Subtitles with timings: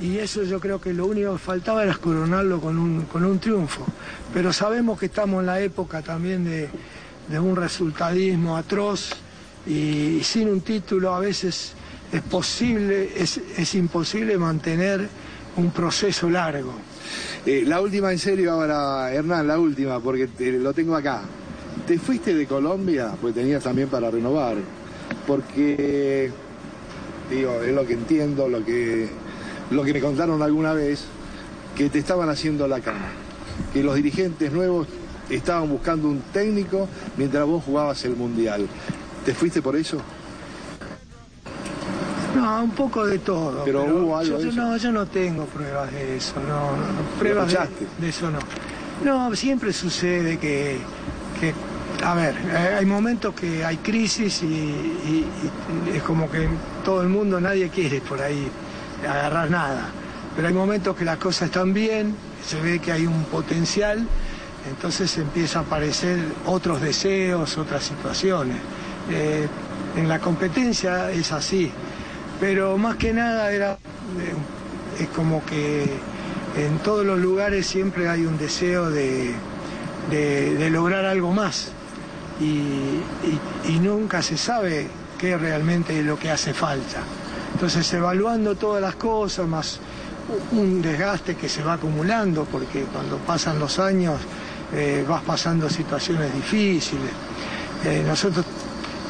[0.00, 3.38] y eso yo creo que lo único que faltaba era coronarlo con un, con un
[3.38, 3.84] triunfo.
[4.32, 6.68] Pero sabemos que estamos en la época también de,
[7.38, 9.10] un resultadismo atroz
[9.66, 11.72] y, sin un título a veces
[12.12, 15.08] es posible, es, imposible mantener
[15.56, 16.72] un proceso largo.
[17.44, 21.22] Eh, la última en serio ahora, Hernán, la última, porque lo tengo acá.
[21.86, 24.56] Te fuiste de Colombia, pues tenías también para renovar,
[25.26, 26.30] porque,
[27.30, 29.08] digo, es lo que entiendo, lo que
[29.70, 31.04] lo que me contaron alguna vez,
[31.76, 33.08] que te estaban haciendo la cama,
[33.72, 34.88] que los dirigentes nuevos
[35.30, 38.66] estaban buscando un técnico mientras vos jugabas el Mundial.
[39.24, 40.00] ¿Te fuiste por eso?
[42.34, 43.64] No, un poco de todo.
[43.64, 44.60] Pero, hubo algo yo, de eso?
[44.60, 47.52] No, yo no tengo pruebas de eso, no, pruebas
[48.00, 48.38] de, eso no.
[49.04, 50.78] No, siempre sucede que,
[52.04, 55.24] a ver, eh, hay momentos que hay crisis y
[55.94, 56.48] es como que
[56.84, 58.50] todo el mundo, nadie quiere por ahí
[59.06, 59.88] agarrar nada.
[60.34, 62.14] Pero hay momentos que las cosas están bien,
[62.46, 64.06] se ve que hay un potencial,
[64.68, 68.56] entonces empieza a aparecer otros deseos, otras situaciones.
[69.10, 69.48] Eh,
[69.96, 71.70] en la competencia es así,
[72.40, 75.90] pero más que nada era, eh, es como que
[76.56, 79.34] en todos los lugares siempre hay un deseo de,
[80.70, 81.72] lograr algo más
[82.40, 84.86] y nunca se sabe
[85.18, 87.02] qué realmente es lo que hace falta.
[87.58, 89.80] Entonces, evaluando todas las cosas, más
[90.52, 94.14] un desgaste que se va acumulando, porque cuando pasan los años
[94.72, 97.10] eh, vas pasando situaciones difíciles.
[97.84, 98.46] Eh, nosotros,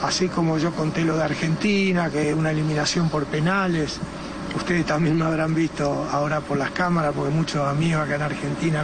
[0.03, 3.99] así como yo conté lo de Argentina, que es una eliminación por penales,
[4.57, 8.83] ustedes también me habrán visto ahora por las cámaras, porque muchos amigos acá en Argentina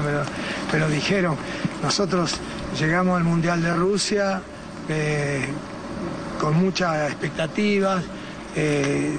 [0.71, 1.37] me lo, dijeron.
[1.83, 2.35] Nosotros
[2.79, 4.43] llegamos al Mundial de Rusia
[4.91, 5.47] eh,
[6.39, 8.05] con muchas expectativas
[8.57, 9.17] eh,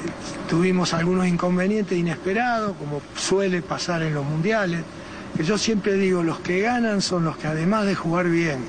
[0.50, 4.82] tuvimos algunos inconvenientes inesperados, como suele pasar en los mundiales,
[5.44, 8.60] yo siempre digo, los que ganan son los que además de jugar bien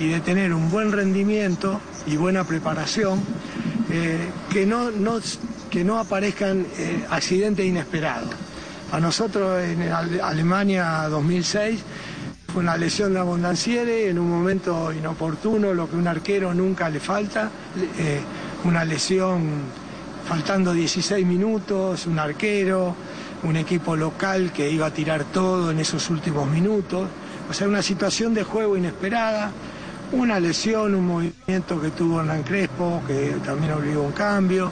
[0.00, 3.20] y de tener un buen rendimiento y buena preparación,
[3.92, 4.90] eh, que, no,
[5.70, 8.30] que no aparezcan eh, accidentes inesperados.
[8.90, 9.82] A nosotros en
[10.20, 11.80] Alemania 2006
[12.52, 16.98] fue una lesión de abundanciere en un momento inoportuno, lo que un arquero nunca le
[16.98, 17.50] falta,
[18.64, 19.62] una lesión
[20.30, 22.94] faltando 16 minutos, un arquero,
[23.42, 27.08] un equipo local que iba a tirar todo en esos últimos minutos.
[27.50, 29.50] O sea, una situación de juego inesperada,
[30.12, 34.70] una lesión, un movimiento que tuvo Hernán Crespo, que también obligó un cambio,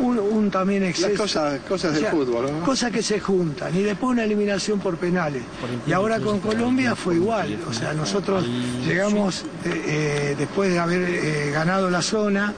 [0.00, 1.10] un, también exceso.
[1.10, 2.64] Las cosas, del fútbol, ¿no?
[2.64, 5.44] Cosas que se juntan, y después una eliminación por penales.
[5.86, 8.44] y ahora con Colombia fue igual, o sea, nosotros
[8.84, 12.52] llegamos eh, eh, después de haber eh, ganado la zona,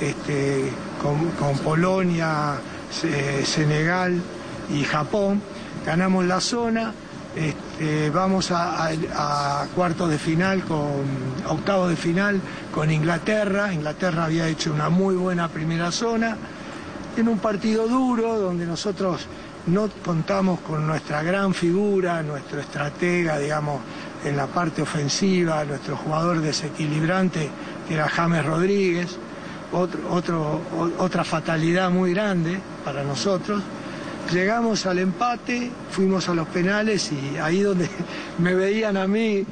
[0.00, 0.70] este,
[1.02, 2.54] con, Polonia,
[3.44, 4.20] Senegal
[4.72, 5.42] y Japón.
[5.84, 6.92] Ganamos la zona,
[7.36, 11.04] este, vamos a, cuartos de final, con
[11.48, 12.40] octavos de final
[12.72, 13.72] con Inglaterra.
[13.72, 16.36] Inglaterra había hecho una muy buena primera zona.
[17.16, 19.26] En un partido duro donde nosotros
[19.66, 23.80] no contamos con nuestra gran figura, nuestro estratega, digamos,
[24.24, 27.50] en la parte ofensiva, nuestro jugador desequilibrante,
[27.86, 29.18] que era James Rodríguez
[29.72, 30.60] otro,
[30.98, 33.62] otra fatalidad muy grande para nosotros.
[34.32, 37.88] Llegamos al empate, fuimos a los penales y ahí donde
[38.38, 39.44] me veían a mí,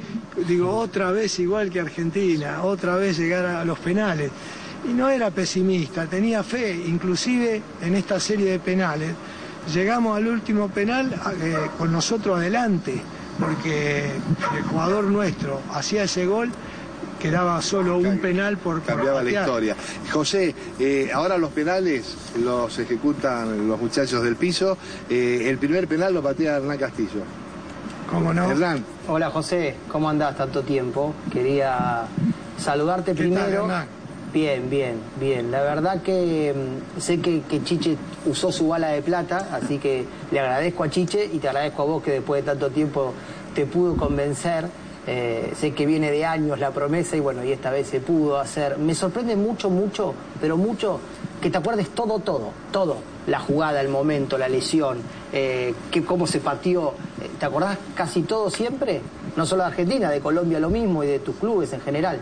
[0.47, 4.31] digo, otra vez igual que Argentina, otra vez llegar a los penales.
[4.89, 9.11] Y no era pesimista, tenía fe, inclusive en esta serie de penales.
[9.73, 13.01] Llegamos al último penal eh, con nosotros adelante,
[13.37, 14.05] porque
[14.55, 16.49] el jugador nuestro hacía ese gol
[17.19, 19.75] quedaba solo un penal por cambiaba la historia.
[20.11, 24.77] José, eh, ahora los penales los ejecutan los muchachos del piso.
[25.09, 27.23] Eh, el primer penal lo patea Hernán Castillo.
[28.09, 28.49] ¿Cómo no?
[28.49, 28.83] Hernán.
[29.07, 31.13] Hola José, ¿cómo andás tanto tiempo?
[31.31, 32.05] Quería
[32.57, 33.67] saludarte primero.
[34.33, 35.51] bien, bien, bien.
[35.51, 40.05] La verdad que mm, sé que, que, Chiche usó su bala de plata, así que
[40.31, 43.13] le agradezco a Chiche y te agradezco a vos que después de tanto tiempo
[43.53, 44.65] te pudo convencer.
[45.11, 48.37] Eh, sé que viene de años la promesa y bueno, y esta vez se pudo
[48.37, 48.77] hacer.
[48.77, 50.99] Me sorprende mucho, mucho, pero mucho
[51.41, 52.97] que te acuerdes todo, todo, todo.
[53.25, 54.99] La jugada, el momento, la lesión,
[55.33, 56.93] eh, que, cómo se pateó.
[57.19, 59.01] Eh, ¿Te acordás casi todo siempre?
[59.35, 62.19] No solo de Argentina, de Colombia lo mismo y de tus clubes en general.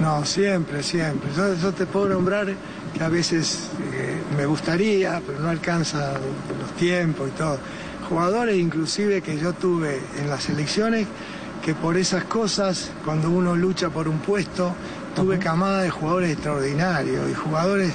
[0.00, 1.28] No, siempre, siempre.
[1.36, 2.46] Yo, te puedo nombrar
[2.94, 3.68] que a veces
[4.38, 6.14] me gustaría, pero no alcanza
[6.58, 7.58] los tiempos y todo
[8.08, 11.06] jugadores inclusive que yo tuve en las elecciones,
[11.64, 14.74] que por esas cosas, cuando uno lucha por un puesto,
[15.14, 17.92] tuve camada de jugadores extraordinarios y jugadores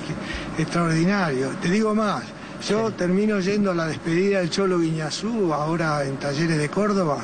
[0.58, 1.60] extraordinarios.
[1.62, 2.24] Te digo más,
[2.68, 7.20] Yo termino yendo a la despedida del Cholo Guiñazú, ahora en Talleres de Córdoba,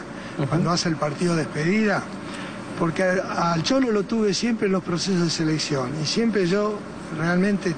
[0.47, 2.03] cuando hace el partido de despedida,
[2.77, 6.77] porque al Cholo lo tuve siempre en los procesos de selección y siempre yo
[7.17, 7.73] realmente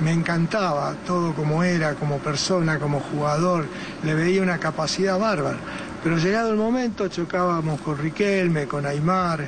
[0.00, 3.66] me encantaba todo como era, como persona, como jugador,
[4.04, 5.58] le veía una capacidad bárbara.
[6.02, 9.46] Pero llegado el momento chocábamos con Riquelme, con Aymar,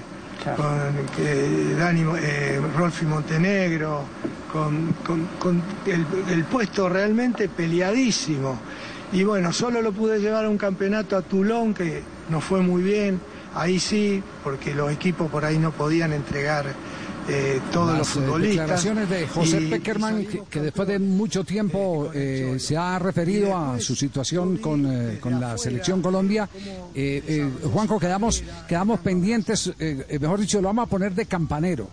[0.56, 4.04] con Dani, eh, Rolfi Montenegro,
[4.50, 8.58] con, el, puesto realmente peleadísimo.
[9.12, 12.82] Y bueno, solo lo pude llevar a un campeonato a Toulon que nos fue muy
[12.82, 13.20] bien,
[13.54, 16.66] ahí sí, porque los equipos por ahí no podían entregar
[17.28, 18.56] eh, todos los eh, futbolistas.
[18.56, 23.94] declaraciones de José Peckerman, que, después de mucho tiempo eh, se ha referido a su
[23.94, 26.48] situación con, con la selección Colombia.
[27.72, 29.72] Juanjo, quedamos, quedamos pendientes,
[30.20, 31.88] mejor dicho, lo vamos a poner de campanero.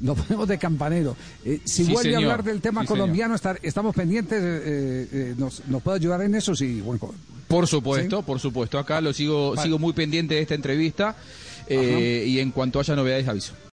[0.00, 1.16] Lo ponemos de campanero.
[1.64, 5.38] si vuelve a hablar del tema colombiano, estamos pendientes.
[5.38, 6.54] nos, ¿Nos puede ayudar en eso?
[6.56, 7.14] Sí, Juanjo.
[7.46, 8.78] Por supuesto, por supuesto.
[8.78, 11.16] Acá lo sigo, sigo muy pendiente de esta entrevista.
[11.68, 13.54] y en cuanto haya novedades, aviso.